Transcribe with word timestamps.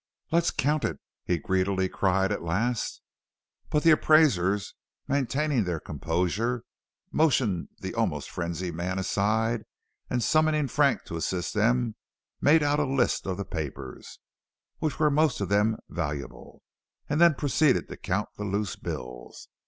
"Let's 0.31 0.49
count 0.49 0.83
it!" 0.83 0.97
he 1.25 1.37
greedily 1.37 1.87
cried, 1.87 2.31
at 2.31 2.41
last. 2.41 3.03
But 3.69 3.83
the 3.83 3.91
Appraisers, 3.91 4.73
maintaining 5.07 5.63
their 5.63 5.79
composure, 5.79 6.63
motioned 7.11 7.67
the 7.81 7.93
almost 7.93 8.27
frenzied 8.31 8.73
man 8.73 8.97
aside, 8.97 9.61
and 10.09 10.23
summoning 10.23 10.67
Frank 10.69 11.03
to 11.03 11.17
assist 11.17 11.53
them, 11.53 11.95
made 12.41 12.63
out 12.63 12.79
a 12.79 12.85
list 12.87 13.27
of 13.27 13.37
the 13.37 13.45
papers, 13.45 14.17
which 14.79 14.97
were 14.97 15.11
most 15.11 15.39
of 15.39 15.49
them 15.49 15.77
valuable, 15.87 16.63
and 17.07 17.21
then 17.21 17.35
proceeded 17.35 17.87
to 17.89 17.95
count 17.95 18.29
the 18.37 18.43
loose 18.43 18.75
bills. 18.75 19.49